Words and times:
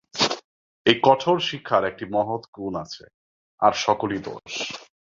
এই 0.85 0.97
কঠোর 1.03 1.37
শিক্ষার 1.39 1.83
একটি 1.85 2.05
মহৎ 2.05 2.43
গুণ 2.55 2.73
আছে, 2.75 3.05
আর 3.61 3.73
সকলই 3.77 4.19
দোষ। 4.19 4.53